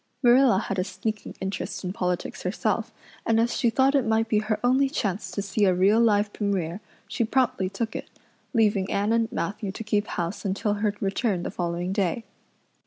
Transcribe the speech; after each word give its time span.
Marilla 0.23 0.57
had 0.57 0.79
a 0.79 0.83
sneaking 0.83 1.35
interest 1.41 1.83
in 1.83 1.93
politics 1.93 2.41
herself, 2.41 2.91
and 3.23 3.39
as 3.39 3.55
she 3.55 3.69
thought 3.69 3.93
it 3.93 4.03
might 4.03 4.27
be 4.27 4.39
her 4.39 4.59
only 4.63 4.89
chance 4.89 5.29
to 5.29 5.43
see 5.43 5.63
a 5.65 5.75
real 5.75 5.99
live 5.99 6.33
Premier, 6.33 6.81
she 7.07 7.23
promptly 7.23 7.69
took 7.69 7.95
it, 7.95 8.09
leaving 8.51 8.89
Anne 8.91 9.13
and 9.13 9.31
Matthew 9.31 9.71
to 9.71 9.83
keep 9.83 10.07
house 10.07 10.43
until 10.43 10.73
her 10.73 10.95
return 11.01 11.43
the 11.43 11.51
following 11.51 11.93
day. 11.93 12.23